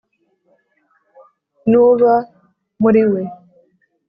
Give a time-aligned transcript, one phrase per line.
[1.69, 2.13] N’uba
[2.81, 3.21] muri we